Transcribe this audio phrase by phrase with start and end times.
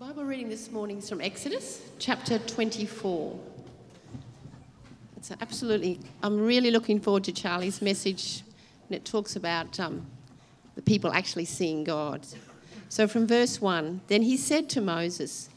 [0.00, 3.38] Bible reading this morning is from Exodus chapter 24.
[5.18, 8.42] It's absolutely, I'm really looking forward to Charlie's message,
[8.88, 10.06] and it talks about um,
[10.74, 12.26] the people actually seeing God.
[12.88, 15.50] So from verse 1 Then he said to Moses,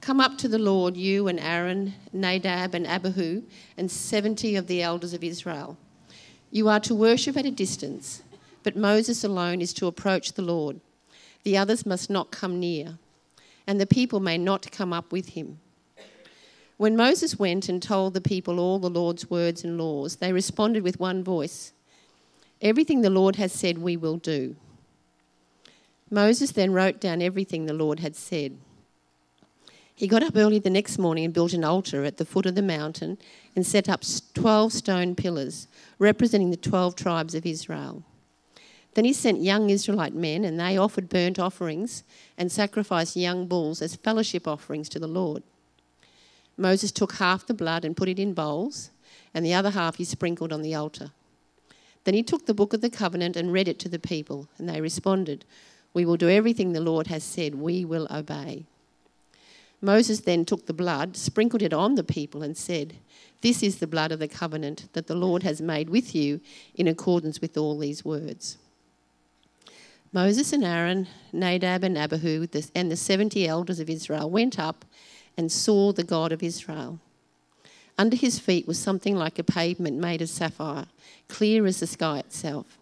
[0.00, 3.44] Come up to the Lord, you and Aaron, Nadab and Abihu,
[3.76, 5.76] and 70 of the elders of Israel.
[6.50, 8.24] You are to worship at a distance,
[8.64, 10.80] but Moses alone is to approach the Lord.
[11.44, 12.98] The others must not come near
[13.66, 15.58] and the people may not come up with him.
[16.76, 20.82] When Moses went and told the people all the Lord's words and laws, they responded
[20.82, 21.72] with one voice
[22.60, 24.56] Everything the Lord has said, we will do.
[26.10, 28.56] Moses then wrote down everything the Lord had said.
[29.94, 32.54] He got up early the next morning and built an altar at the foot of
[32.54, 33.18] the mountain
[33.54, 34.02] and set up
[34.34, 35.68] 12 stone pillars
[35.98, 38.02] representing the 12 tribes of Israel.
[38.94, 42.04] Then he sent young Israelite men, and they offered burnt offerings
[42.38, 45.42] and sacrificed young bulls as fellowship offerings to the Lord.
[46.56, 48.90] Moses took half the blood and put it in bowls,
[49.32, 51.10] and the other half he sprinkled on the altar.
[52.04, 54.68] Then he took the book of the covenant and read it to the people, and
[54.68, 55.44] they responded,
[55.92, 58.66] We will do everything the Lord has said, we will obey.
[59.80, 62.94] Moses then took the blood, sprinkled it on the people, and said,
[63.40, 66.40] This is the blood of the covenant that the Lord has made with you
[66.74, 68.58] in accordance with all these words.
[70.14, 74.84] Moses and Aaron, Nadab and Abihu, and the 70 elders of Israel went up
[75.36, 77.00] and saw the God of Israel.
[77.98, 80.86] Under his feet was something like a pavement made of sapphire,
[81.26, 82.78] clear as the sky itself.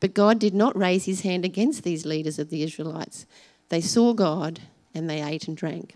[0.00, 3.24] But God did not raise his hand against these leaders of the Israelites.
[3.68, 4.58] They saw God
[4.92, 5.94] and they ate and drank.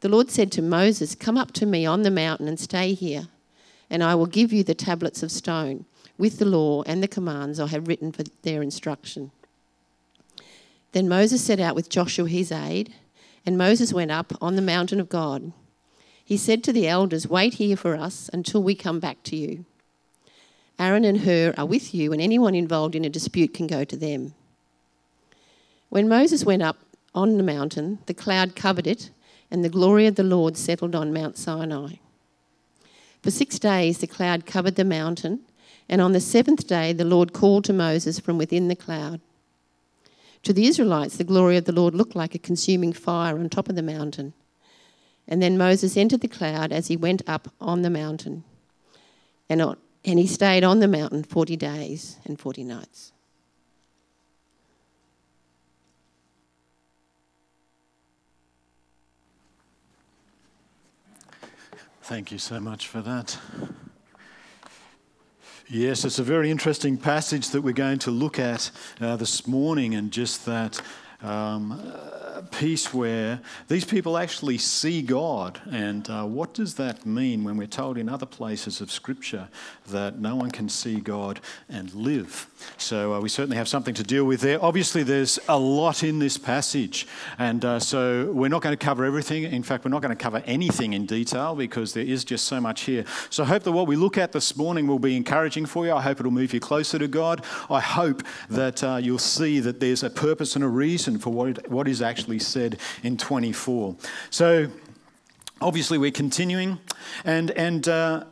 [0.00, 3.28] The Lord said to Moses, Come up to me on the mountain and stay here,
[3.88, 5.86] and I will give you the tablets of stone
[6.18, 9.30] with the law and the commands I have written for their instruction.
[10.92, 12.94] Then Moses set out with Joshua his aide,
[13.44, 15.52] and Moses went up on the mountain of God.
[16.24, 19.64] He said to the elders, Wait here for us until we come back to you.
[20.78, 23.96] Aaron and Hur are with you, and anyone involved in a dispute can go to
[23.96, 24.34] them.
[25.88, 26.78] When Moses went up
[27.14, 29.10] on the mountain, the cloud covered it,
[29.50, 31.94] and the glory of the Lord settled on Mount Sinai.
[33.22, 35.40] For six days the cloud covered the mountain,
[35.88, 39.20] and on the seventh day, the Lord called to Moses from within the cloud.
[40.42, 43.68] To the Israelites, the glory of the Lord looked like a consuming fire on top
[43.68, 44.32] of the mountain.
[45.28, 48.44] And then Moses entered the cloud as he went up on the mountain.
[49.48, 53.12] And, on, and he stayed on the mountain 40 days and 40 nights.
[62.02, 63.36] Thank you so much for that.
[65.68, 69.96] Yes, it's a very interesting passage that we're going to look at uh, this morning,
[69.96, 70.80] and just that
[71.22, 71.82] um,
[72.42, 75.60] piece where these people actually see God.
[75.70, 79.48] And uh, what does that mean when we're told in other places of Scripture
[79.88, 82.48] that no one can see God and live?
[82.78, 84.62] So uh, we certainly have something to deal with there.
[84.62, 87.06] Obviously, there's a lot in this passage.
[87.38, 89.44] And uh, so we're not going to cover everything.
[89.44, 92.60] In fact, we're not going to cover anything in detail because there is just so
[92.60, 93.04] much here.
[93.30, 95.92] So I hope that what we look at this morning will be encouraging for you.
[95.92, 97.44] I hope it'll move you closer to God.
[97.70, 101.48] I hope that uh, you'll see that there's a purpose and a reason for what,
[101.48, 103.96] it, what is actually said in 24.
[104.30, 104.68] So,
[105.60, 106.78] obviously, we're continuing.
[107.24, 108.24] And, and uh,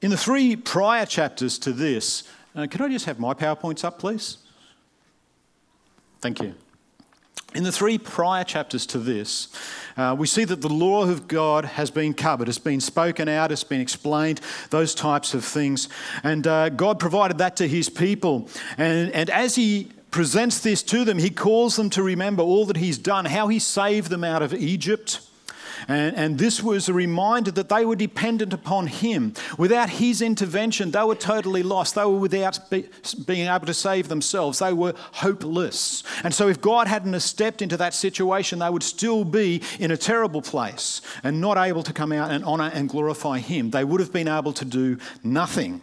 [0.00, 2.24] in the three prior chapters to this,
[2.54, 4.38] uh, could I just have my PowerPoints up, please?
[6.20, 6.54] Thank you.
[7.54, 9.48] In the three prior chapters to this,
[9.96, 13.50] uh, we see that the law of God has been covered, it's been spoken out,
[13.50, 15.88] it's been explained, those types of things.
[16.22, 18.50] And uh, God provided that to his people.
[18.76, 22.76] And, and as he presents this to them, he calls them to remember all that
[22.76, 25.20] he's done, how he saved them out of Egypt.
[25.86, 29.34] And, and, this was a reminder that they were dependent upon him.
[29.56, 31.94] Without his intervention, they were totally lost.
[31.94, 32.88] They were without be,
[33.26, 34.58] being able to save themselves.
[34.58, 36.02] They were hopeless.
[36.24, 39.96] And so, if God hadn't stepped into that situation, they would still be in a
[39.96, 43.70] terrible place and not able to come out and honor and glorify him.
[43.70, 45.80] They would have been able to do nothing.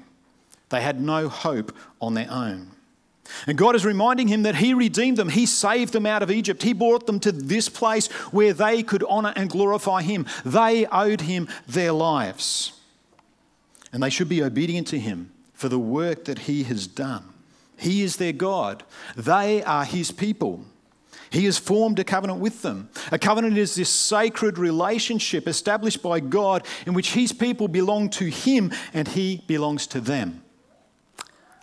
[0.70, 2.72] They had no hope on their own.
[3.48, 5.30] And God is reminding him that He redeemed them.
[5.30, 6.64] He saved them out of Egypt.
[6.64, 10.26] He brought them to this place where they could honor and glorify Him.
[10.44, 12.80] They owed Him their lives.
[13.92, 17.24] And they should be obedient to Him for the work that He has done.
[17.78, 18.84] He is their God,
[19.16, 20.66] they are His people.
[21.32, 22.90] He has formed a covenant with them.
[23.12, 28.26] A covenant is this sacred relationship established by God in which His people belong to
[28.26, 30.45] Him and He belongs to them.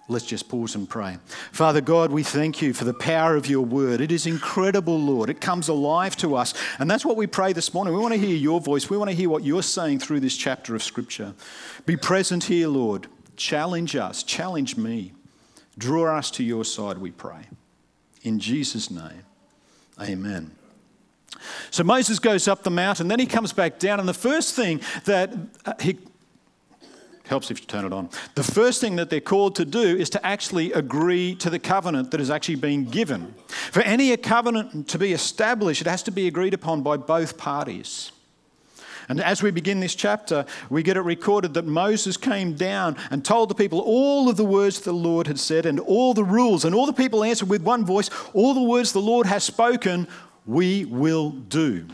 [0.08, 1.18] Let's just pause and pray.
[1.52, 4.00] Father God, we thank you for the power of your word.
[4.00, 5.30] It is incredible, Lord.
[5.30, 6.54] It comes alive to us.
[6.78, 7.94] And that's what we pray this morning.
[7.94, 8.90] We want to hear your voice.
[8.90, 11.34] We want to hear what you're saying through this chapter of Scripture.
[11.86, 13.06] Be present here, Lord.
[13.36, 15.12] Challenge us, challenge me.
[15.78, 17.46] Draw us to your side, we pray.
[18.22, 19.24] In Jesus' name,
[20.00, 20.52] amen.
[21.70, 24.80] So Moses goes up the mountain, then he comes back down, and the first thing
[25.06, 25.32] that
[25.80, 25.98] he
[27.24, 28.10] helps if you turn it on.
[28.34, 32.10] The first thing that they're called to do is to actually agree to the covenant
[32.10, 33.34] that has actually been given.
[33.48, 38.12] For any covenant to be established, it has to be agreed upon by both parties.
[39.08, 43.24] And as we begin this chapter, we get it recorded that Moses came down and
[43.24, 46.64] told the people all of the words the Lord had said and all the rules.
[46.64, 50.06] And all the people answered with one voice All the words the Lord has spoken,
[50.46, 51.86] we will do.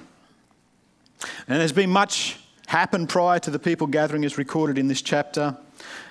[1.48, 2.38] And there's been much
[2.68, 5.56] happened prior to the people gathering is recorded in this chapter.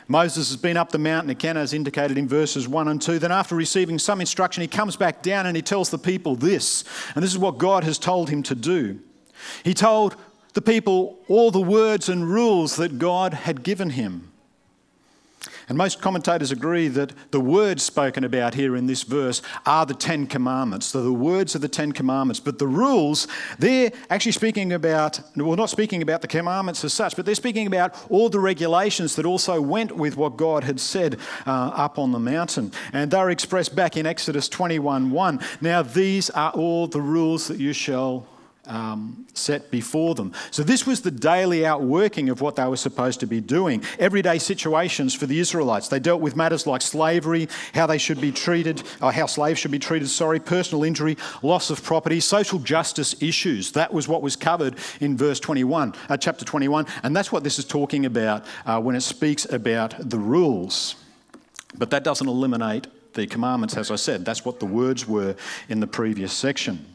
[0.08, 3.20] Moses has been up the mountain again, as indicated in verses 1 and 2.
[3.20, 6.84] Then, after receiving some instruction, he comes back down and he tells the people this.
[7.14, 9.00] And this is what God has told him to do.
[9.64, 10.16] He told
[10.54, 14.32] the people all the words and rules that God had given him.
[15.70, 19.94] And most commentators agree that the words spoken about here in this verse are the
[19.94, 20.94] Ten Commandments.
[20.94, 22.40] They're the words of the Ten Commandments.
[22.40, 23.28] But the rules,
[23.60, 27.68] they're actually speaking about, well, not speaking about the commandments as such, but they're speaking
[27.68, 32.14] about all the regulations that also went with what God had said uh, up on
[32.14, 32.72] the mountain.
[32.94, 35.40] And they're expressed back in Exodus 21 1.
[35.60, 38.26] Now, these are all the rules that you shall
[38.68, 40.34] um, set before them.
[40.52, 43.84] So, this was the daily outworking of what they were supposed to be doing.
[44.00, 45.88] Everyday situations for the Israelites.
[45.88, 49.72] They dealt with matters like slavery, how they should be treated, or how slaves should
[49.72, 53.72] be treated, sorry, personal injury, loss of property, social justice issues.
[53.72, 56.86] That was what was covered in verse 21, uh, chapter 21.
[57.04, 60.96] And that's what this is talking about uh, when it speaks about the rules.
[61.78, 64.26] But that doesn't eliminate the commandments, as I said.
[64.26, 65.36] That's what the words were
[65.70, 66.86] in the previous section.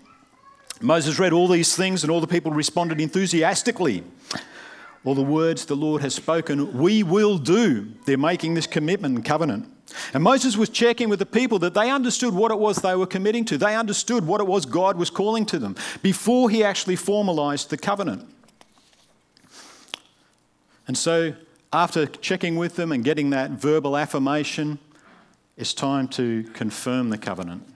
[0.82, 4.04] Moses read all these things, and all the people responded enthusiastically.
[5.04, 7.88] All the words the Lord has spoken, we will do.
[8.04, 9.68] They're making this commitment and covenant.
[10.14, 13.06] And Moses was checking with the people that they understood what it was they were
[13.06, 13.58] committing to.
[13.58, 17.76] They understood what it was God was calling to them before he actually formalized the
[17.76, 18.28] covenant.
[20.86, 21.34] And so,
[21.72, 24.78] after checking with them and getting that verbal affirmation,
[25.56, 27.71] it's time to confirm the covenant.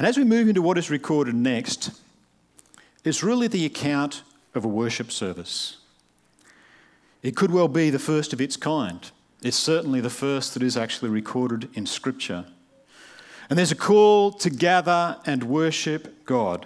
[0.00, 1.90] And as we move into what is recorded next,
[3.04, 4.22] it's really the account
[4.54, 5.76] of a worship service.
[7.22, 9.10] It could well be the first of its kind.
[9.42, 12.46] It's certainly the first that is actually recorded in Scripture.
[13.50, 16.64] And there's a call to gather and worship God.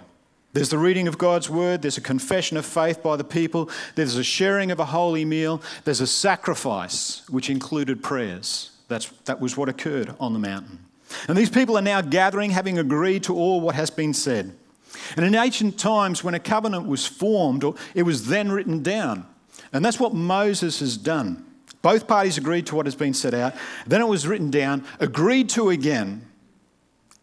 [0.53, 4.15] There's the reading of God's word, there's a confession of faith by the people, there's
[4.15, 8.71] a sharing of a holy meal, there's a sacrifice, which included prayers.
[8.87, 10.85] That's, that was what occurred on the mountain.
[11.27, 14.55] And these people are now gathering, having agreed to all what has been said.
[15.15, 17.63] And in ancient times, when a covenant was formed,
[17.93, 19.25] it was then written down.
[19.73, 21.45] And that's what Moses has done.
[21.81, 23.53] Both parties agreed to what has been set out.
[23.85, 26.25] Then it was written down, agreed to again,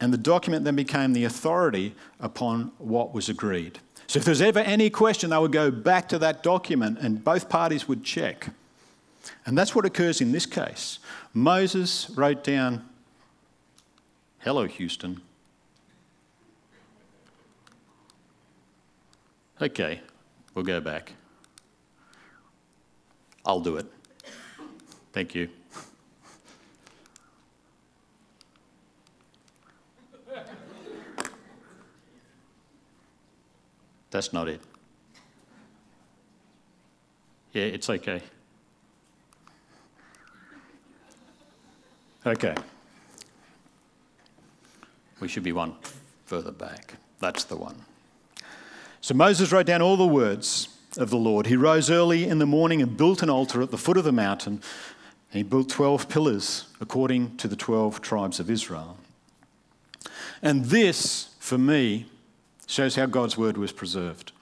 [0.01, 3.79] and the document then became the authority upon what was agreed.
[4.09, 7.49] So if there's ever any question, they would go back to that document and both
[7.49, 8.49] parties would check.
[9.47, 10.99] And that's what occurs in this case.
[11.33, 12.89] Moses wrote down
[14.43, 15.23] Hello, Houston.
[19.61, 20.01] Okay,
[20.53, 21.13] we'll go back.
[23.47, 23.87] I'll do it.
[25.13, 25.49] Thank you.
[34.11, 34.61] That's not it.
[37.53, 38.21] Yeah, it's okay.
[42.27, 42.57] Okay.
[45.23, 45.77] We should be one
[46.25, 46.95] further back.
[47.21, 47.85] That's the one.
[49.01, 51.47] So Moses wrote down all the words of the Lord.
[51.47, 54.11] He rose early in the morning and built an altar at the foot of the
[54.11, 54.61] mountain.
[55.31, 58.97] He built 12 pillars according to the 12 tribes of Israel.
[60.43, 62.07] And this, for me,
[62.67, 64.33] shows how God's word was preserved.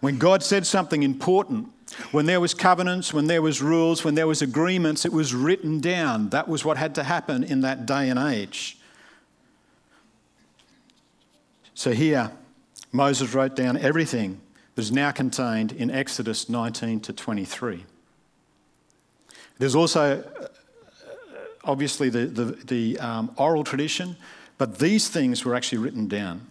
[0.00, 1.71] When God said something important,
[2.10, 5.80] when there was covenants, when there was rules, when there was agreements, it was written
[5.80, 6.30] down.
[6.30, 8.78] That was what had to happen in that day and age.
[11.74, 12.30] So here,
[12.92, 14.40] Moses wrote down everything
[14.74, 17.84] that is now contained in Exodus 19 to 23.
[19.58, 20.46] There's also, uh,
[21.64, 24.16] obviously, the, the, the um, oral tradition,
[24.58, 26.46] but these things were actually written down.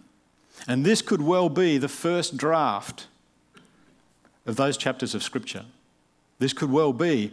[0.68, 3.06] And this could well be the first draft
[4.46, 5.64] of those chapters of Scripture.
[6.38, 7.32] This could well be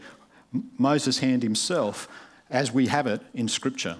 [0.77, 2.07] Moses' hand himself
[2.49, 3.97] as we have it in Scripture.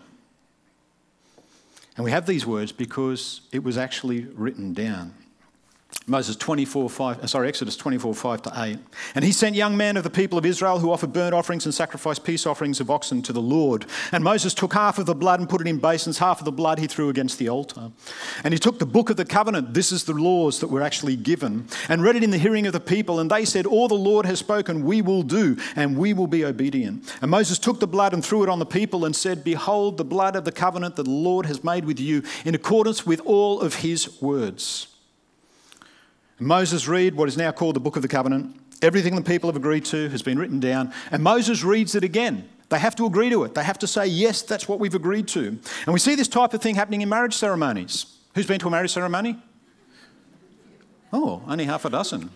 [1.95, 5.13] And we have these words because it was actually written down.
[6.09, 8.79] Moses 24, 5, uh, sorry, Exodus 24, 5 to 8.
[9.13, 11.73] And he sent young men of the people of Israel who offered burnt offerings and
[11.73, 13.85] sacrificed peace offerings of oxen to the Lord.
[14.11, 16.51] And Moses took half of the blood and put it in basins, half of the
[16.51, 17.91] blood he threw against the altar.
[18.43, 21.15] And he took the book of the covenant, this is the laws that were actually
[21.15, 23.19] given, and read it in the hearing of the people.
[23.19, 26.43] And they said, All the Lord has spoken, we will do, and we will be
[26.43, 27.17] obedient.
[27.21, 30.05] And Moses took the blood and threw it on the people and said, Behold, the
[30.05, 33.61] blood of the covenant that the Lord has made with you in accordance with all
[33.61, 34.87] of his words.
[36.39, 38.55] Moses read what is now called the Book of the Covenant.
[38.81, 42.47] Everything the people have agreed to has been written down, and Moses reads it again.
[42.69, 43.55] They have to agree to it.
[43.55, 45.47] They have to say, yes, that's what we've agreed to.
[45.47, 48.05] And we see this type of thing happening in marriage ceremonies.
[48.35, 49.37] Who's been to a marriage ceremony?
[51.11, 52.29] Oh, only half a dozen.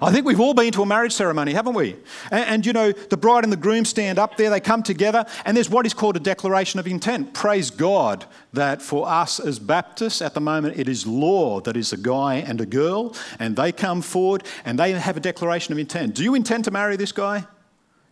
[0.00, 1.96] I think we've all been to a marriage ceremony, haven't we?
[2.30, 5.24] And, and, you know, the bride and the groom stand up there, they come together,
[5.44, 7.34] and there's what is called a declaration of intent.
[7.34, 11.92] Praise God that for us as Baptists, at the moment, it is law that is
[11.92, 15.78] a guy and a girl, and they come forward and they have a declaration of
[15.78, 16.14] intent.
[16.14, 17.46] Do you intend to marry this guy?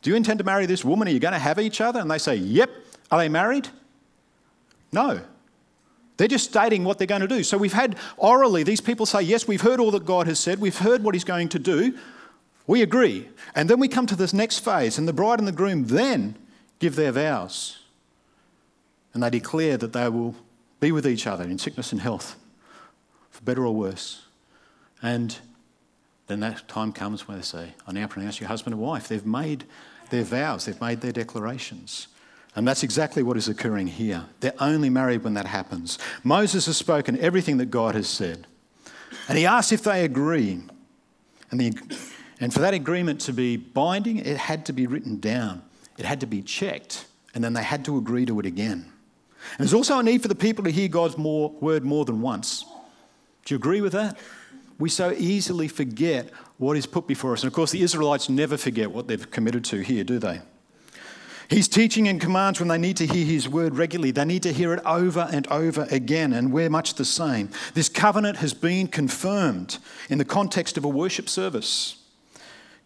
[0.02, 1.08] Do you intend to marry this woman?
[1.08, 1.98] Are you going to have each other?
[1.98, 2.70] And they say, Yep.
[3.10, 3.68] Are they married?
[4.92, 5.20] No.
[6.16, 7.42] They're just stating what they're going to do.
[7.42, 10.60] So we've had orally, these people say, Yes, we've heard all that God has said,
[10.60, 11.98] we've heard what He's going to do,
[12.66, 13.28] we agree.
[13.54, 16.36] And then we come to this next phase, and the bride and the groom then
[16.78, 17.80] give their vows.
[19.12, 20.34] And they declare that they will
[20.80, 22.36] be with each other in sickness and health,
[23.30, 24.22] for better or worse.
[25.02, 25.36] And
[26.26, 29.08] then that time comes where they say, I now pronounce you husband and wife.
[29.08, 29.64] They've made
[30.10, 32.08] their vows, they've made their declarations.
[32.56, 34.26] And that's exactly what is occurring here.
[34.40, 35.98] They're only married when that happens.
[36.22, 38.46] Moses has spoken everything that God has said.
[39.28, 40.62] And he asks if they agree.
[41.50, 41.72] And, the,
[42.40, 45.62] and for that agreement to be binding, it had to be written down,
[45.98, 48.86] it had to be checked, and then they had to agree to it again.
[49.52, 52.20] And there's also a need for the people to hear God's more, word more than
[52.20, 52.64] once.
[53.44, 54.18] Do you agree with that?
[54.78, 57.42] We so easily forget what is put before us.
[57.42, 60.40] And of course, the Israelites never forget what they've committed to here, do they?
[61.48, 64.10] He's teaching and commands when they need to hear his word regularly.
[64.10, 67.50] They need to hear it over and over again, and we're much the same.
[67.74, 72.02] This covenant has been confirmed in the context of a worship service.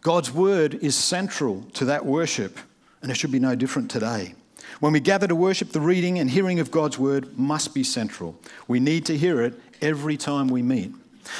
[0.01, 2.57] God's word is central to that worship,
[3.01, 4.35] and it should be no different today.
[4.79, 8.39] When we gather to worship, the reading and hearing of God's word must be central.
[8.67, 10.93] We need to hear it every time we meet.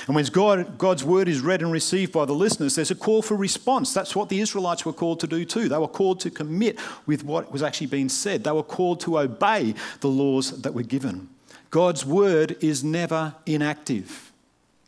[0.08, 3.22] And when God, God's word is read and received by the listeners, there's a call
[3.22, 3.93] for response.
[3.93, 5.69] That's what the Israelites were called to do too.
[5.69, 9.19] They were called to commit with what was actually being said, they were called to
[9.19, 11.29] obey the laws that were given.
[11.69, 14.31] God's word is never inactive,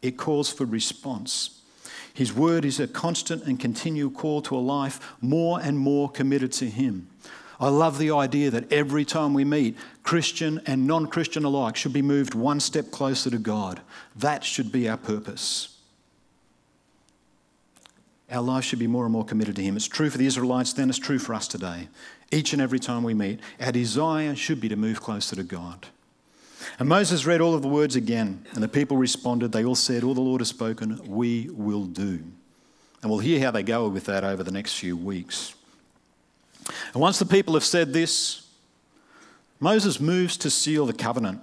[0.01, 1.61] it calls for response.
[2.13, 6.51] His word is a constant and continual call to a life more and more committed
[6.53, 7.07] to Him.
[7.59, 11.93] I love the idea that every time we meet, Christian and non Christian alike should
[11.93, 13.81] be moved one step closer to God.
[14.15, 15.77] That should be our purpose.
[18.31, 19.75] Our life should be more and more committed to Him.
[19.75, 21.89] It's true for the Israelites then, it's true for us today.
[22.31, 25.87] Each and every time we meet, our desire should be to move closer to God.
[26.79, 29.51] And Moses read all of the words again, and the people responded.
[29.51, 32.23] They all said, All the Lord has spoken, we will do.
[33.01, 35.53] And we'll hear how they go with that over the next few weeks.
[36.93, 38.47] And once the people have said this,
[39.61, 41.39] Moses moves to seal the covenant.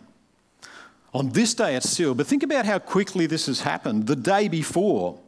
[1.14, 4.06] On this day it's sealed, but think about how quickly this has happened.
[4.08, 5.18] The day before,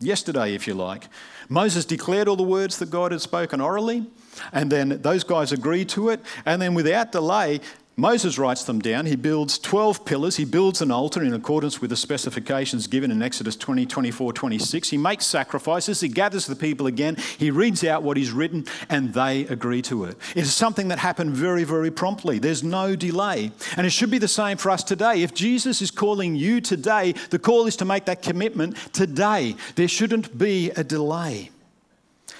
[0.00, 1.04] yesterday, if you like,
[1.48, 4.06] Moses declared all the words that God had spoken orally,
[4.52, 7.60] and then those guys agreed to it, and then without delay,
[7.96, 9.04] Moses writes them down.
[9.04, 10.36] He builds 12 pillars.
[10.36, 14.88] He builds an altar in accordance with the specifications given in Exodus 20, 24, 26.
[14.88, 16.00] He makes sacrifices.
[16.00, 17.16] He gathers the people again.
[17.38, 20.16] He reads out what he's written, and they agree to it.
[20.34, 22.38] It is something that happened very, very promptly.
[22.38, 23.52] There's no delay.
[23.76, 25.22] And it should be the same for us today.
[25.22, 29.54] If Jesus is calling you today, the call is to make that commitment today.
[29.76, 31.51] There shouldn't be a delay.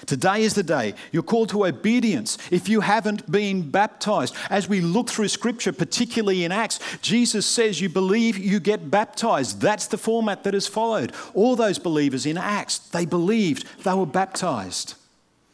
[0.05, 0.93] Today is the day.
[1.11, 4.35] You're called to obedience if you haven't been baptized.
[4.49, 9.61] As we look through scripture, particularly in Acts, Jesus says, You believe, you get baptized.
[9.61, 11.13] That's the format that is followed.
[11.33, 14.95] All those believers in Acts, they believed, they were baptized.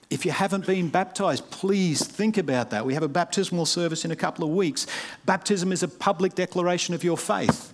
[0.09, 2.85] If you haven't been baptized, please think about that.
[2.85, 4.87] We have a baptismal service in a couple of weeks.
[5.25, 7.73] Baptism is a public declaration of your faith.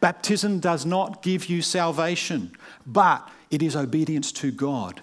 [0.00, 2.50] Baptism does not give you salvation,
[2.86, 5.00] but it is obedience to God.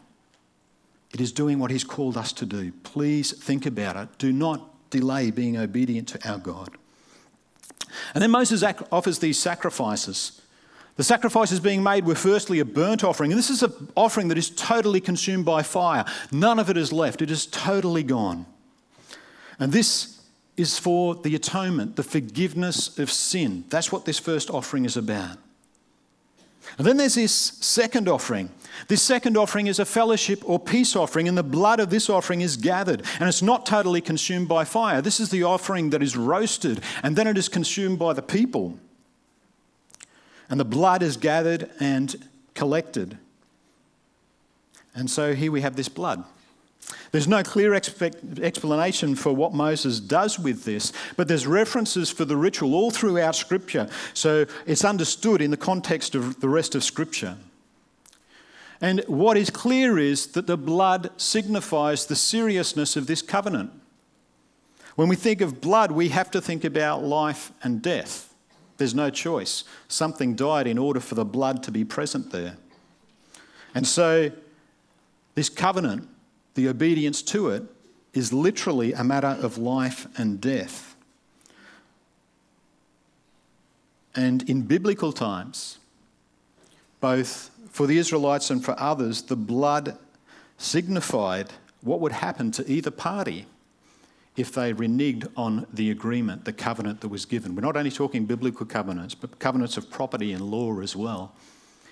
[1.14, 2.72] It is doing what He's called us to do.
[2.84, 4.10] Please think about it.
[4.18, 6.70] Do not delay being obedient to our God.
[8.14, 10.42] And then Moses offers these sacrifices.
[10.96, 14.38] The sacrifices being made were firstly a burnt offering, and this is an offering that
[14.38, 16.06] is totally consumed by fire.
[16.32, 18.46] None of it is left, it is totally gone.
[19.60, 20.22] And this
[20.56, 23.66] is for the atonement, the forgiveness of sin.
[23.70, 25.38] That's what this first offering is about.
[26.78, 28.50] And then there's this second offering.
[28.88, 32.42] This second offering is a fellowship or peace offering, and the blood of this offering
[32.42, 35.02] is gathered, and it's not totally consumed by fire.
[35.02, 38.78] This is the offering that is roasted, and then it is consumed by the people.
[40.50, 42.16] And the blood is gathered and
[42.54, 43.18] collected.
[44.96, 46.24] And so here we have this blood.
[47.12, 52.26] There's no clear expect, explanation for what Moses does with this, but there's references for
[52.26, 56.84] the ritual all throughout Scripture, so it's understood in the context of the rest of
[56.84, 57.38] Scripture.
[58.84, 63.72] And what is clear is that the blood signifies the seriousness of this covenant.
[64.98, 68.36] When we think of blood, we have to think about life and death.
[68.76, 69.64] There's no choice.
[69.88, 72.58] Something died in order for the blood to be present there.
[73.74, 74.34] And so,
[75.36, 76.10] this covenant
[76.56, 77.64] the obedience to it
[78.14, 80.96] is literally a matter of life and death.
[84.14, 85.80] And in biblical times,
[87.00, 89.98] both for the Israelites and for others, the blood
[90.60, 91.52] signified
[91.82, 93.48] what would happen to either party
[94.38, 97.56] if they reneged on the agreement, the covenant that was given.
[97.56, 101.34] We're not only talking biblical covenants, but covenants of property and law as well.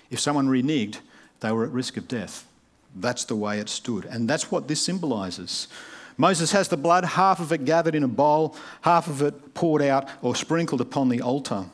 [0.08, 0.98] If someone reneged,
[1.40, 2.46] they were at risk of death.
[2.94, 4.04] That's the way it stood.
[4.04, 5.66] And that's what this symbolizes.
[6.16, 9.82] Moses has the blood, half of it gathered in a bowl, half of it poured
[9.82, 11.64] out or sprinkled upon the altar.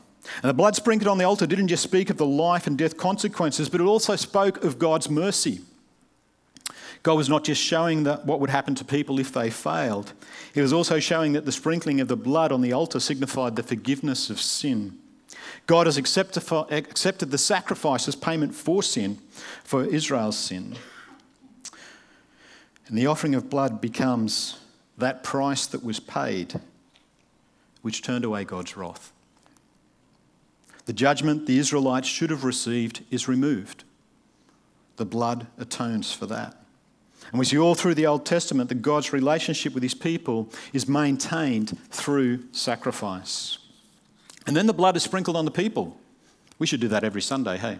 [0.41, 2.97] And the blood sprinkled on the altar didn't just speak of the life and death
[2.97, 5.61] consequences, but it also spoke of God's mercy.
[7.03, 10.13] God was not just showing that what would happen to people if they failed,
[10.53, 13.63] He was also showing that the sprinkling of the blood on the altar signified the
[13.63, 14.97] forgiveness of sin.
[15.65, 19.19] God has accepted the sacrifice as payment for sin,
[19.63, 20.75] for Israel's sin.
[22.87, 24.59] And the offering of blood becomes
[24.97, 26.59] that price that was paid,
[27.81, 29.13] which turned away God's wrath.
[30.89, 33.83] The judgment the Israelites should have received is removed.
[34.95, 36.55] The blood atones for that.
[37.29, 40.87] And we see all through the Old Testament that God's relationship with his people is
[40.87, 43.59] maintained through sacrifice.
[44.47, 45.95] And then the blood is sprinkled on the people.
[46.57, 47.77] We should do that every Sunday, hey?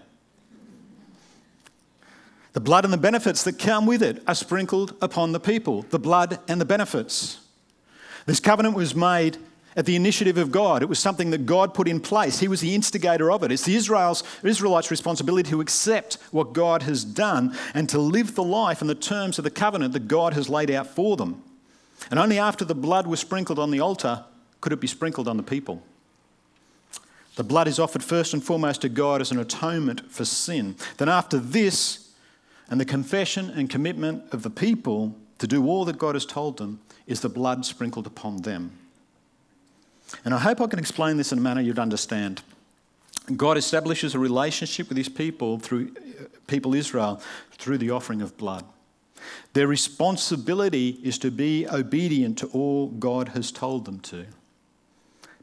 [2.53, 5.81] The blood and the benefits that come with it are sprinkled upon the people.
[5.89, 7.39] The blood and the benefits.
[8.27, 9.39] This covenant was made
[9.75, 10.81] at the initiative of God.
[10.81, 12.39] It was something that God put in place.
[12.39, 13.51] He was the instigator of it.
[13.51, 18.43] It's the Israel's, Israelites' responsibility to accept what God has done and to live the
[18.43, 21.43] life and the terms of the covenant that God has laid out for them.
[22.09, 24.25] And only after the blood was sprinkled on the altar
[24.61, 25.83] could it be sprinkled on the people.
[27.35, 30.75] The blood is offered first and foremost to God as an atonement for sin.
[30.97, 32.09] Then, after this,
[32.69, 36.57] and the confession and commitment of the people to do all that God has told
[36.57, 38.77] them is the blood sprinkled upon them.
[40.25, 42.41] And I hope I can explain this in a manner you'd understand.
[43.35, 48.37] God establishes a relationship with his people through uh, people Israel through the offering of
[48.37, 48.65] blood.
[49.53, 54.25] Their responsibility is to be obedient to all God has told them to.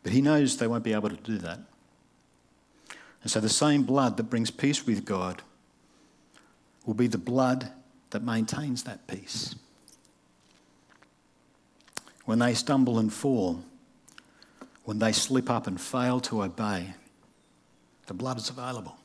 [0.02, 1.61] But he knows they won't be able to do that.
[3.22, 5.42] And so the same blood that brings peace with God
[6.85, 7.72] will be the blood
[8.11, 9.57] that maintains that peace.
[12.24, 13.64] When they stumble and fall,
[14.87, 16.94] when they slip up and fail to obey,
[18.07, 18.96] the blood is available.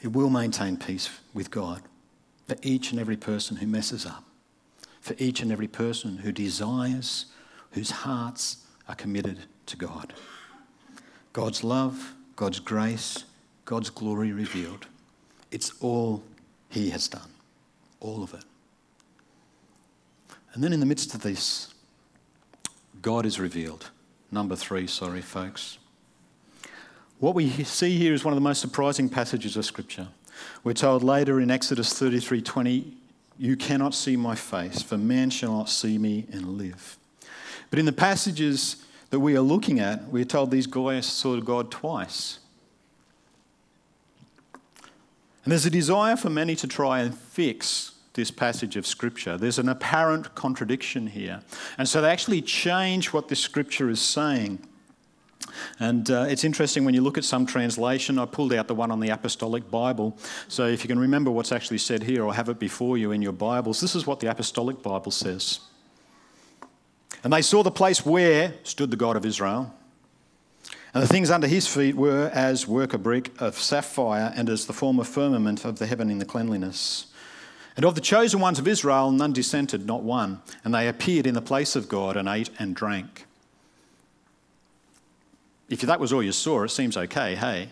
[0.00, 1.82] It will maintain peace with God
[2.46, 4.22] for each and every person who messes up,
[5.00, 7.26] for each and every person who desires,
[7.72, 10.14] whose hearts are committed to God.
[11.32, 13.24] God's love, God's grace,
[13.64, 14.86] God's glory revealed.
[15.50, 16.22] It's all
[16.68, 17.30] He has done,
[17.98, 18.44] all of it.
[20.54, 21.74] And then in the midst of this,
[23.02, 23.90] God is revealed.
[24.30, 25.78] Number three, sorry, folks.
[27.18, 30.08] What we see here is one of the most surprising passages of Scripture.
[30.62, 32.92] We're told later in Exodus 33:20,
[33.38, 36.98] "You cannot see my face, for man shall not see me and live."
[37.70, 38.76] But in the passages
[39.10, 42.38] that we are looking at, we're told these guys saw God twice.
[45.44, 49.38] And there's a desire for many to try and fix this passage of Scripture.
[49.38, 51.42] There's an apparent contradiction here.
[51.78, 54.58] And so they actually change what this Scripture is saying.
[55.78, 58.18] And uh, it's interesting when you look at some translation.
[58.18, 60.18] I pulled out the one on the Apostolic Bible.
[60.48, 63.22] So if you can remember what's actually said here or have it before you in
[63.22, 65.60] your Bibles, this is what the Apostolic Bible says.
[67.22, 69.72] And they saw the place where stood the God of Israel
[70.96, 74.66] And the things under his feet were as work a brick of sapphire and as
[74.66, 77.08] the form of firmament of the heaven in the cleanliness.
[77.76, 80.40] And of the chosen ones of Israel, none dissented, not one.
[80.64, 83.26] And they appeared in the place of God and ate and drank.
[85.68, 87.68] If that was all you saw, it seems okay, hey?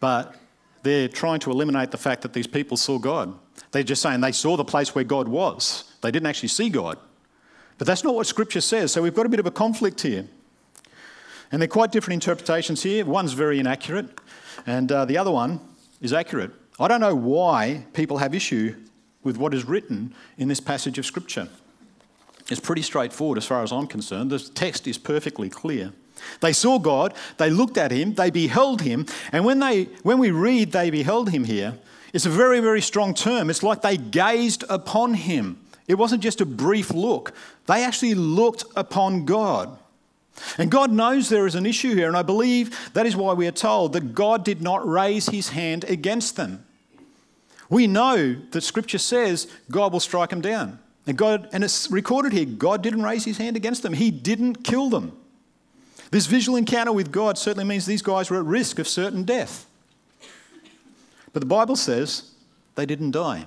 [0.00, 0.34] But
[0.82, 3.34] they're trying to eliminate the fact that these people saw God.
[3.72, 5.92] They're just saying they saw the place where God was.
[6.00, 6.98] They didn't actually see God.
[7.76, 8.92] But that's not what Scripture says.
[8.92, 10.26] So we've got a bit of a conflict here.
[11.50, 13.04] And they're quite different interpretations here.
[13.04, 14.20] One's very inaccurate,
[14.66, 15.60] and uh, the other one
[16.00, 16.50] is accurate.
[16.78, 18.76] I don't know why people have issue
[19.28, 21.48] with what is written in this passage of Scripture.
[22.50, 24.30] It's pretty straightforward as far as I'm concerned.
[24.30, 25.92] The text is perfectly clear.
[26.40, 30.30] They saw God, they looked at him, they beheld him, and when, they, when we
[30.30, 31.74] read they beheld him here,
[32.14, 33.50] it's a very, very strong term.
[33.50, 35.60] It's like they gazed upon him.
[35.86, 37.34] It wasn't just a brief look,
[37.66, 39.78] they actually looked upon God.
[40.56, 43.46] And God knows there is an issue here, and I believe that is why we
[43.46, 46.64] are told that God did not raise his hand against them.
[47.70, 50.78] We know that Scripture says God will strike them down.
[51.06, 53.94] And God, and it's recorded here, God didn't raise his hand against them.
[53.94, 55.12] He didn't kill them.
[56.10, 59.66] This visual encounter with God certainly means these guys were at risk of certain death.
[61.32, 62.30] But the Bible says
[62.74, 63.46] they didn't die.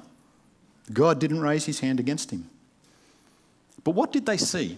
[0.93, 2.49] God didn't raise his hand against him.
[3.83, 4.77] But what did they see?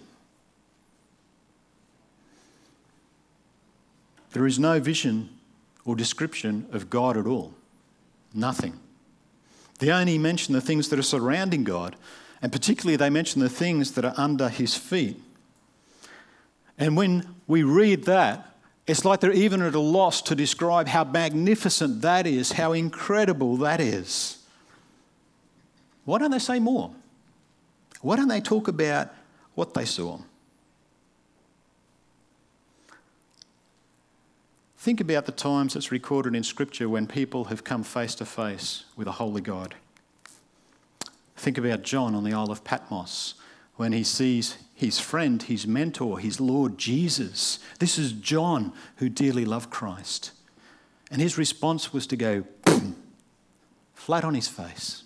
[4.32, 5.30] There is no vision
[5.86, 7.54] or description of God at all.
[8.34, 8.80] Nothing.
[9.84, 11.98] They only mention the things that are surrounding God,
[12.42, 15.22] and particularly they mention the things that are under his feet.
[16.78, 18.56] And when we read that,
[18.88, 23.58] it's like they're even at a loss to describe how magnificent that is, how incredible
[23.58, 24.38] that is.
[26.06, 26.96] Why don't they say more?
[28.00, 29.14] Why don't they talk about
[29.54, 30.20] what they saw?
[34.84, 38.84] Think about the times it's recorded in Scripture when people have come face to face
[38.98, 39.76] with a holy God.
[41.38, 43.36] Think about John on the Isle of Patmos
[43.78, 47.60] when he sees his friend, his mentor, his Lord Jesus.
[47.80, 50.34] This is John who dearly loved Christ.
[51.10, 52.98] And his response was to go boom,
[53.94, 55.06] flat on his face.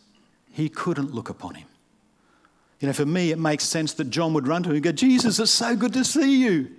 [0.51, 1.67] He couldn't look upon him.
[2.79, 4.91] You know, for me, it makes sense that John would run to him and go,
[4.91, 6.71] Jesus, it's so good to see you.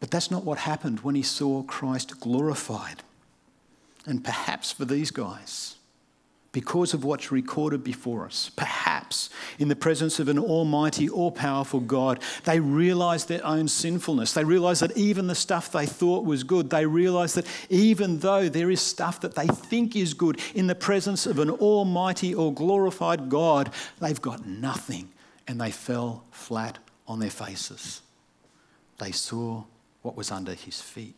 [0.00, 3.02] But that's not what happened when he saw Christ glorified.
[4.06, 5.76] And perhaps for these guys,
[6.52, 11.78] because of what's recorded before us, perhaps in the presence of an almighty, all powerful
[11.78, 14.32] God, they realize their own sinfulness.
[14.32, 18.48] They realize that even the stuff they thought was good, they realize that even though
[18.48, 22.52] there is stuff that they think is good in the presence of an almighty or
[22.54, 25.10] glorified God, they've got nothing
[25.46, 28.00] and they fell flat on their faces.
[28.98, 29.64] They saw
[30.02, 31.16] what was under his feet.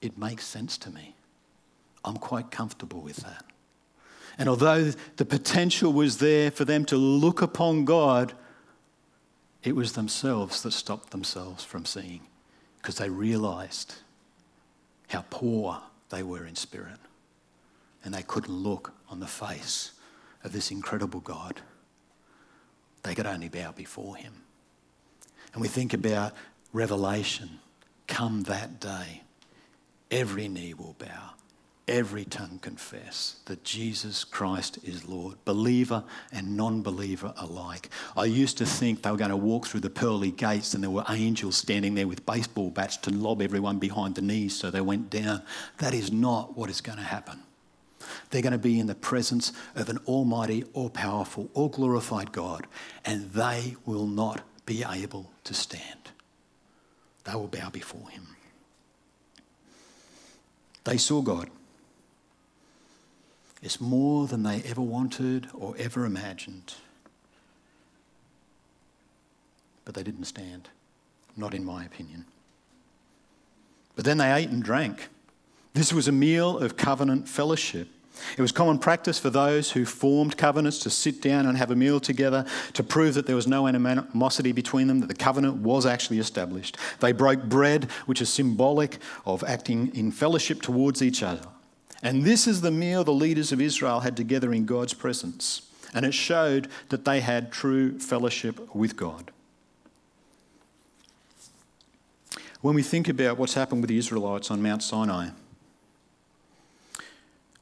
[0.00, 1.14] It makes sense to me.
[2.04, 3.44] I'm quite comfortable with that.
[4.38, 8.32] And although the potential was there for them to look upon God,
[9.62, 12.22] it was themselves that stopped themselves from seeing
[12.78, 13.94] because they realized
[15.08, 16.98] how poor they were in spirit
[18.04, 19.92] and they couldn't look on the face
[20.42, 21.60] of this incredible God.
[23.02, 24.32] They could only bow before him.
[25.52, 26.32] And we think about
[26.72, 27.60] revelation,
[28.06, 29.22] come that day,
[30.10, 31.30] every knee will bow,
[31.86, 37.90] every tongue confess that Jesus Christ is Lord, believer and non believer alike.
[38.16, 40.90] I used to think they were going to walk through the pearly gates and there
[40.90, 44.80] were angels standing there with baseball bats to lob everyone behind the knees so they
[44.80, 45.42] went down.
[45.78, 47.42] That is not what is going to happen.
[48.30, 52.66] They're going to be in the presence of an almighty, all powerful, all glorified God,
[53.04, 56.01] and they will not be able to stand
[57.24, 58.26] they will bow before him.
[60.84, 61.48] They saw God.
[63.62, 66.74] It's more than they ever wanted or ever imagined.
[69.84, 70.68] But they didn't stand,
[71.36, 72.24] not in my opinion.
[73.94, 75.08] But then they ate and drank.
[75.74, 77.88] This was a meal of covenant fellowship.
[78.36, 81.76] It was common practice for those who formed covenants to sit down and have a
[81.76, 85.86] meal together to prove that there was no animosity between them, that the covenant was
[85.86, 86.76] actually established.
[87.00, 91.46] They broke bread, which is symbolic of acting in fellowship towards each other.
[92.02, 95.62] And this is the meal the leaders of Israel had together in God's presence.
[95.94, 99.30] And it showed that they had true fellowship with God.
[102.60, 105.30] When we think about what's happened with the Israelites on Mount Sinai,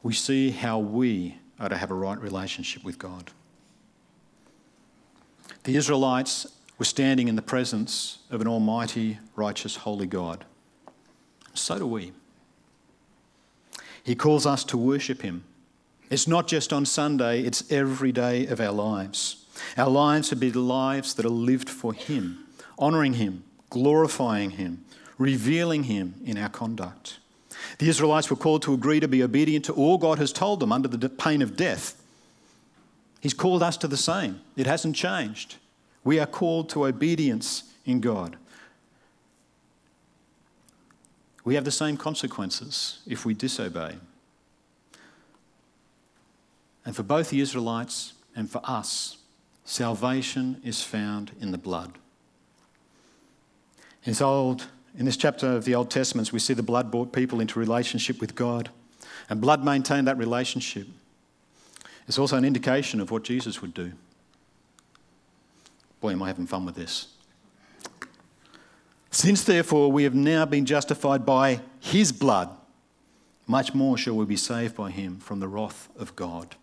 [0.03, 3.31] we see how we are to have a right relationship with God.
[5.65, 6.47] The Israelites
[6.79, 10.47] were standing in the presence of an almighty, righteous, holy God.
[11.53, 12.13] So do we.
[14.03, 15.45] He calls us to worship Him.
[16.09, 19.45] It's not just on Sunday, it's every day of our lives.
[19.77, 22.47] Our lives should be the lives that are lived for Him,
[22.79, 24.85] honouring Him, glorifying Him,
[25.19, 27.19] revealing Him in our conduct.
[27.81, 30.71] The Israelites were called to agree to be obedient to all God has told them
[30.71, 31.99] under the pain of death.
[33.23, 34.43] He's called us to the same.
[34.55, 35.57] It hasn't changed.
[36.05, 38.37] We are called to obedience in God.
[41.43, 43.95] We have the same consequences if we disobey.
[46.85, 49.17] And for both the Israelites and for us,
[49.65, 51.93] salvation is found in the blood.
[54.05, 57.13] In this, old, in this chapter of the Old Testament, we see the blood brought
[57.13, 58.71] people into relationship with God,
[59.29, 60.89] and blood maintained that relationship.
[62.09, 63.93] It's also an indication of what Jesus would do.
[66.01, 67.09] Boy, am I having fun with this.
[69.11, 72.51] Since therefore we have now been justified by his blood,
[73.47, 76.57] much more shall we be saved by him from the wrath of God.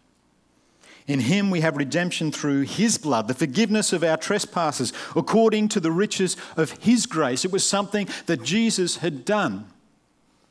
[1.08, 5.80] In him we have redemption through his blood, the forgiveness of our trespasses, according to
[5.80, 7.46] the riches of his grace.
[7.46, 9.68] It was something that Jesus had done,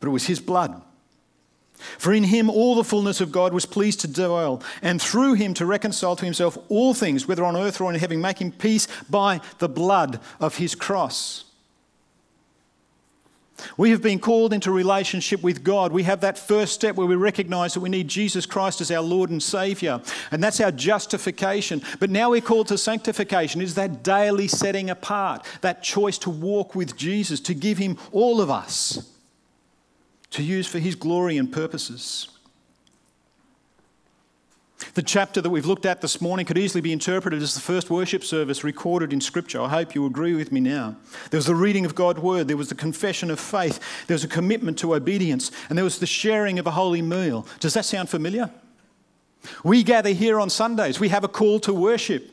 [0.00, 0.82] but it was his blood.
[1.98, 5.52] For in him all the fullness of God was pleased to dwell, and through him
[5.54, 9.42] to reconcile to himself all things, whether on earth or in heaven, making peace by
[9.58, 11.45] the blood of his cross.
[13.76, 15.92] We have been called into relationship with God.
[15.92, 19.02] We have that first step where we recognize that we need Jesus Christ as our
[19.02, 21.82] Lord and Savior, and that's our justification.
[21.98, 26.74] But now we're called to sanctification, is that daily setting apart, that choice to walk
[26.74, 29.10] with Jesus, to give Him all of us,
[30.30, 32.28] to use for His glory and purposes.
[34.96, 37.90] The chapter that we've looked at this morning could easily be interpreted as the first
[37.90, 39.60] worship service recorded in Scripture.
[39.60, 40.96] I hope you agree with me now.
[41.30, 44.24] There was the reading of God's word, there was the confession of faith, there was
[44.24, 47.46] a commitment to obedience, and there was the sharing of a holy meal.
[47.60, 48.50] Does that sound familiar?
[49.62, 52.30] We gather here on Sundays, we have a call to worship,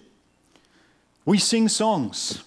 [1.26, 2.45] we sing songs.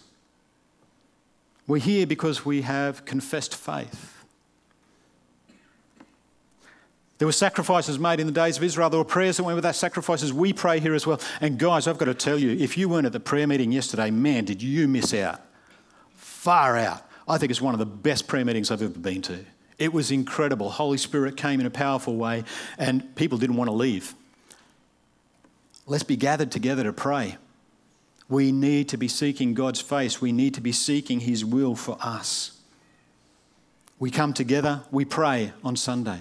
[1.67, 4.16] We're here because we have confessed faith.
[7.19, 8.91] There were sacrifices made in the days of Israel.
[8.91, 10.33] There were prayers that went with those sacrifices.
[10.33, 11.21] We pray here as well.
[11.41, 14.11] And guys, I've got to tell you, if you weren't at the prayer meeting yesterday,
[14.11, 15.41] man, did you miss out?
[16.15, 17.03] Far out.
[17.27, 19.45] I think it's one of the best prayer meetings I've ever been to.
[19.79, 20.71] It was incredible.
[20.71, 22.45] Holy Spirit came in a powerful way,
[22.79, 24.15] and people didn't want to leave.
[25.87, 27.37] Let's be gathered together to pray.
[28.29, 30.21] We need to be seeking God's face.
[30.21, 32.59] We need to be seeking His will for us.
[33.99, 36.21] We come together, we pray on Sunday.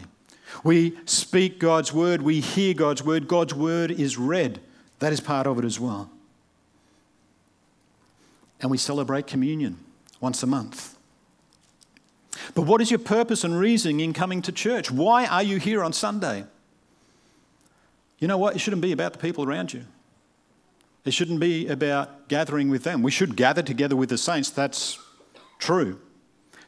[0.63, 4.59] We speak God's word, we hear God's word, God's word is read.
[4.99, 6.09] That is part of it as well.
[8.61, 9.79] And we celebrate communion
[10.21, 10.97] once a month.
[12.53, 14.91] But what is your purpose and reason in coming to church?
[14.91, 16.45] Why are you here on Sunday?
[18.19, 18.55] You know what?
[18.55, 19.85] It shouldn't be about the people around you.
[21.03, 23.03] It shouldn't be about gathering with them.
[23.03, 24.49] We should gather together with the saints.
[24.49, 24.99] That's
[25.59, 25.99] true.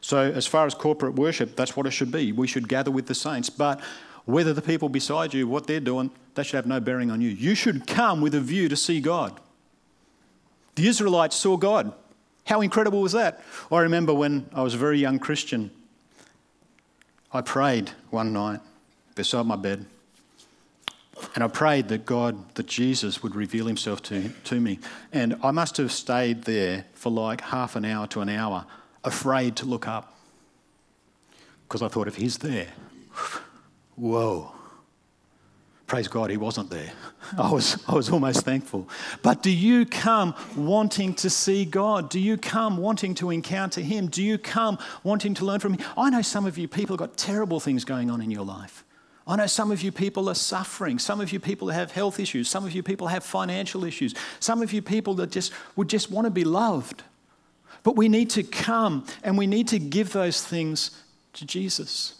[0.08, 2.32] So, as far as corporate worship, that's what it should be.
[2.32, 3.50] We should gather with the saints.
[3.50, 3.78] But
[4.24, 7.28] whether the people beside you, what they're doing, that should have no bearing on you.
[7.28, 9.38] You should come with a view to see God.
[10.76, 11.92] The Israelites saw God.
[12.46, 13.42] How incredible was that?
[13.70, 15.70] I remember when I was a very young Christian,
[17.30, 18.60] I prayed one night
[19.14, 19.84] beside my bed.
[21.34, 24.78] And I prayed that God, that Jesus would reveal himself to, to me.
[25.12, 28.64] And I must have stayed there for like half an hour to an hour
[29.04, 30.14] afraid to look up
[31.68, 32.68] because I thought if he's there,
[33.96, 34.52] whoa.
[35.86, 36.92] Praise God, he wasn't there.
[37.38, 38.88] I was, I was almost thankful.
[39.22, 42.10] But do you come wanting to see God?
[42.10, 44.06] Do you come wanting to encounter him?
[44.06, 45.86] Do you come wanting to learn from him?
[45.96, 48.84] I know some of you people have got terrible things going on in your life.
[49.26, 50.98] I know some of you people are suffering.
[50.98, 52.48] Some of you people have health issues.
[52.48, 54.14] Some of you people have financial issues.
[54.40, 57.02] Some of you people that just would just want to be loved.
[57.82, 60.90] But we need to come and we need to give those things
[61.34, 62.14] to Jesus.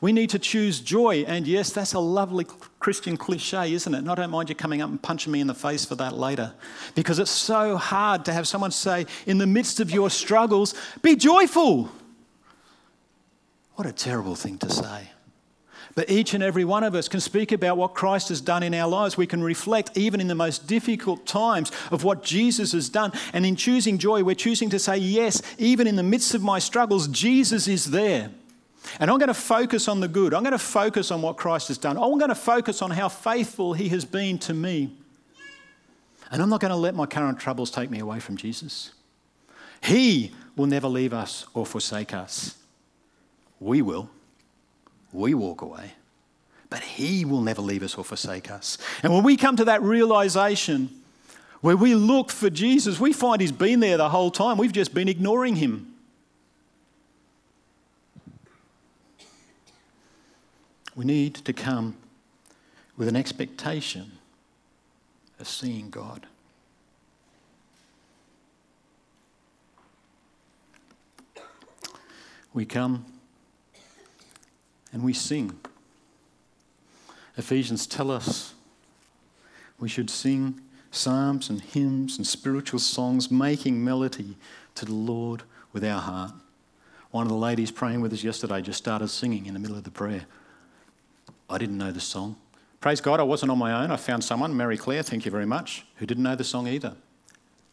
[0.00, 1.24] We need to choose joy.
[1.26, 2.46] And yes, that's a lovely
[2.80, 3.98] Christian cliche, isn't it?
[3.98, 6.16] And I don't mind you coming up and punching me in the face for that
[6.16, 6.52] later.
[6.94, 11.16] Because it's so hard to have someone say, in the midst of your struggles, be
[11.16, 11.90] joyful.
[13.74, 15.10] What a terrible thing to say.
[15.94, 18.74] But each and every one of us can speak about what Christ has done in
[18.74, 19.16] our lives.
[19.16, 23.12] We can reflect, even in the most difficult times, of what Jesus has done.
[23.32, 26.58] And in choosing joy, we're choosing to say, Yes, even in the midst of my
[26.58, 28.30] struggles, Jesus is there.
[29.00, 30.32] And I'm going to focus on the good.
[30.32, 31.96] I'm going to focus on what Christ has done.
[31.96, 34.92] I'm going to focus on how faithful he has been to me.
[36.30, 38.92] And I'm not going to let my current troubles take me away from Jesus.
[39.82, 42.56] He will never leave us or forsake us.
[43.60, 44.10] we will.
[45.12, 45.92] We walk away.
[46.70, 48.78] But He will never leave us or forsake us.
[49.02, 50.90] And when we come to that realization
[51.60, 54.58] where we look for Jesus, we find He's been there the whole time.
[54.58, 55.94] We've just been ignoring Him.
[60.94, 61.96] We need to come
[62.96, 64.12] with an expectation
[65.38, 66.26] of seeing God.
[72.52, 73.04] We come
[74.92, 75.58] and we sing.
[77.36, 78.54] Ephesians tell us
[79.78, 84.36] we should sing psalms and hymns and spiritual songs, making melody
[84.74, 86.32] to the Lord with our heart.
[87.10, 89.84] One of the ladies praying with us yesterday just started singing in the middle of
[89.84, 90.26] the prayer.
[91.48, 92.36] I didn't know the song.
[92.80, 93.90] Praise God, I wasn't on my own.
[93.90, 96.94] I found someone, Mary Claire, thank you very much, who didn't know the song either.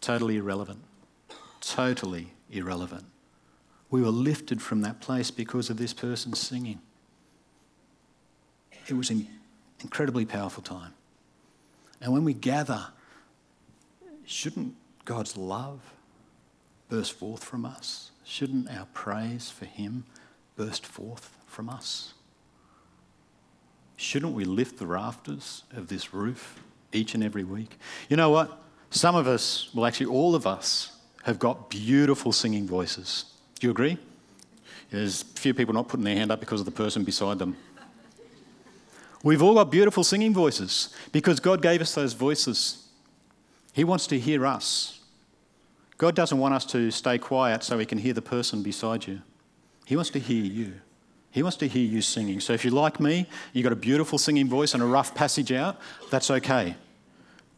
[0.01, 0.79] Totally irrelevant.
[1.61, 3.05] Totally irrelevant.
[3.89, 6.79] We were lifted from that place because of this person singing.
[8.87, 9.27] It was an
[9.81, 10.93] incredibly powerful time.
[12.01, 12.87] And when we gather,
[14.25, 15.79] shouldn't God's love
[16.89, 18.11] burst forth from us?
[18.23, 20.05] Shouldn't our praise for Him
[20.55, 22.13] burst forth from us?
[23.97, 27.79] Shouldn't we lift the rafters of this roof each and every week?
[28.09, 28.61] You know what?
[28.89, 30.91] Some of us, well, actually, all of us,
[31.23, 33.25] have got beautiful singing voices.
[33.59, 33.97] Do you agree?
[34.91, 37.57] There's a few people not putting their hand up because of the person beside them.
[39.25, 42.87] We've all got beautiful singing voices because God gave us those voices.
[43.73, 44.99] He wants to hear us.
[45.97, 49.23] God doesn't want us to stay quiet so He can hear the person beside you.
[49.83, 50.73] He wants to hear you.
[51.31, 52.39] He wants to hear you singing.
[52.39, 55.51] So if you're like me, you've got a beautiful singing voice and a rough passage
[55.51, 56.75] out, that's okay.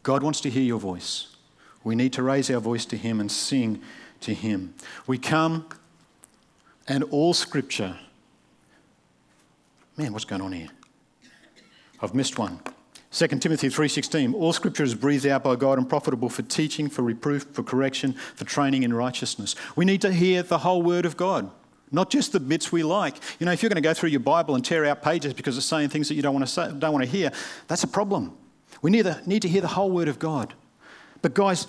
[0.02, 1.36] God wants to hear your voice.
[1.84, 3.82] We need to raise our voice to Him and sing
[4.22, 4.74] to Him.
[5.06, 5.68] We come
[6.88, 7.98] and all scripture.
[9.98, 10.68] Man, what's going on here?
[12.00, 12.60] I've missed one.
[13.10, 17.02] 2 Timothy 3:16 All scripture is breathed out by God and profitable for teaching, for
[17.02, 19.54] reproof, for correction, for training in righteousness.
[19.76, 21.50] We need to hear the whole word of God,
[21.90, 23.16] not just the bits we like.
[23.40, 25.56] You know, if you're going to go through your Bible and tear out pages because
[25.56, 27.32] it's saying things that you don't want to say, don't want to hear,
[27.66, 28.36] that's a problem.
[28.82, 30.54] We need to, need to hear the whole word of God.
[31.20, 31.66] But, guys,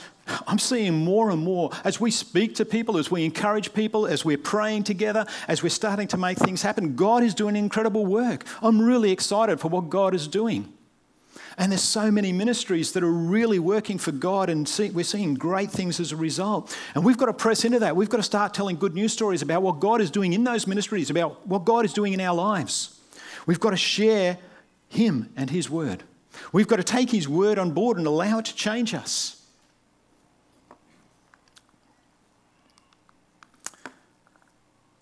[0.47, 4.23] I'm seeing more and more as we speak to people, as we encourage people, as
[4.23, 6.95] we're praying together, as we're starting to make things happen.
[6.95, 8.45] God is doing incredible work.
[8.61, 10.73] I'm really excited for what God is doing.
[11.57, 15.33] And there's so many ministries that are really working for God, and see, we're seeing
[15.33, 16.77] great things as a result.
[16.95, 17.95] And we've got to press into that.
[17.95, 20.67] We've got to start telling good news stories about what God is doing in those
[20.67, 22.97] ministries, about what God is doing in our lives.
[23.45, 24.37] We've got to share
[24.87, 26.03] Him and His word.
[26.53, 29.38] We've got to take His word on board and allow it to change us.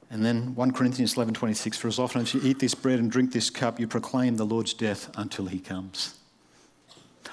[0.09, 3.33] And then 1 Corinthians 11:26 for as often as you eat this bread and drink
[3.33, 6.15] this cup you proclaim the Lord's death until he comes.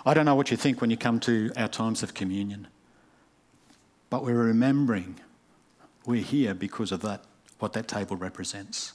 [0.04, 2.66] I don't know what you think when you come to our times of communion.
[4.10, 5.20] But we're remembering
[6.04, 7.24] we're here because of that
[7.58, 8.92] what that table represents.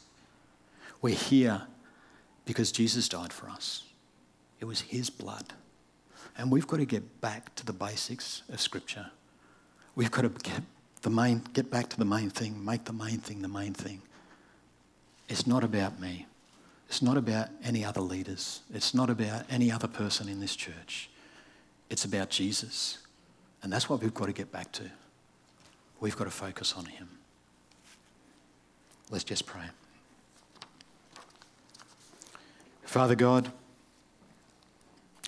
[1.01, 1.63] We're here
[2.45, 3.83] because Jesus died for us.
[4.59, 5.53] It was his blood.
[6.37, 9.11] And we've got to get back to the basics of scripture.
[9.95, 10.63] We've got to get
[11.01, 14.01] the main, get back to the main thing, make the main thing the main thing.
[15.27, 16.25] It's not about me.
[16.87, 18.61] It's not about any other leaders.
[18.73, 21.09] It's not about any other person in this church.
[21.89, 22.97] It's about Jesus.
[23.61, 24.83] And that's what we've got to get back to.
[25.99, 27.09] We've got to focus on Him.
[29.11, 29.65] Let's just pray.
[32.83, 33.51] Father God,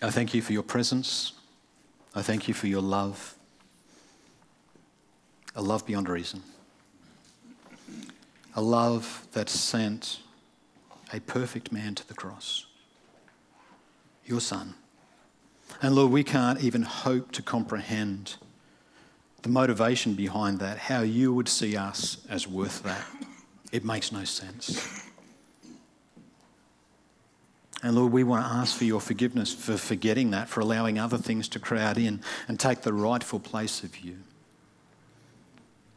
[0.01, 1.33] I thank you for your presence.
[2.15, 3.35] I thank you for your love
[5.55, 6.43] a love beyond reason,
[8.55, 10.19] a love that sent
[11.13, 12.65] a perfect man to the cross,
[14.25, 14.75] your son.
[15.81, 18.35] And Lord, we can't even hope to comprehend
[19.41, 23.05] the motivation behind that, how you would see us as worth that.
[23.71, 25.07] It makes no sense.
[27.83, 31.17] And Lord, we want to ask for your forgiveness for forgetting that, for allowing other
[31.17, 34.17] things to crowd in and take the rightful place of you.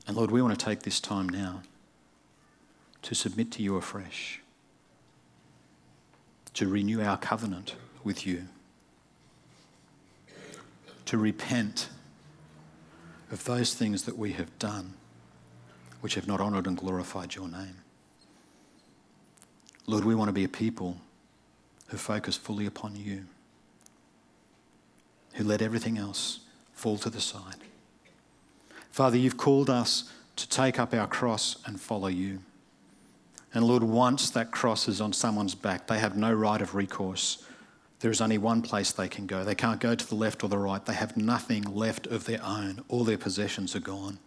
[0.07, 1.63] And Lord, we want to take this time now
[3.03, 4.41] to submit to you afresh,
[6.55, 8.45] to renew our covenant with you,
[11.07, 11.89] to repent
[13.31, 14.95] of those things that we have done
[16.01, 17.77] which have not honoured and glorified your name.
[19.87, 20.99] Lord, we want to be a people
[21.89, 23.25] who focus fully upon you,
[25.35, 26.41] who let everything else
[26.73, 27.57] fall to the side.
[28.95, 30.05] Father, you've called us
[30.37, 32.39] to take up our cross and follow you.
[33.53, 37.45] And Lord, once that cross is on someone's back, they have no right of recourse.
[37.99, 39.43] There is only one place they can go.
[39.43, 40.87] They can't go to the left or the right.
[40.87, 42.85] They have nothing left of their own.
[42.87, 44.21] All their possessions are gone.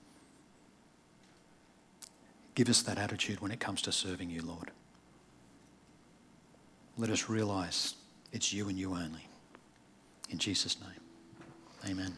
[2.53, 4.71] Give us that attitude when it comes to serving you, Lord.
[6.97, 7.95] Let us realize
[8.33, 9.29] it's you and you only.
[10.29, 12.17] In Jesus' name, amen.